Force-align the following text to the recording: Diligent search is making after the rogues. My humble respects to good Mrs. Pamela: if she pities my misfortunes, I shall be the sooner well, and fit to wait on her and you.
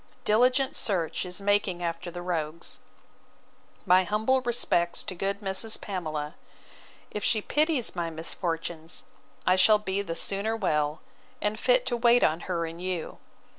Diligent 0.25 0.75
search 0.75 1.27
is 1.27 1.43
making 1.43 1.83
after 1.83 2.09
the 2.09 2.23
rogues. 2.23 2.79
My 3.85 4.03
humble 4.03 4.41
respects 4.41 5.03
to 5.03 5.13
good 5.13 5.41
Mrs. 5.41 5.79
Pamela: 5.79 6.33
if 7.11 7.23
she 7.23 7.39
pities 7.39 7.95
my 7.95 8.09
misfortunes, 8.09 9.03
I 9.45 9.55
shall 9.55 9.77
be 9.77 10.01
the 10.01 10.15
sooner 10.15 10.55
well, 10.55 11.01
and 11.39 11.59
fit 11.59 11.85
to 11.85 11.97
wait 11.97 12.23
on 12.23 12.39
her 12.49 12.65
and 12.65 12.81
you. 12.81 13.19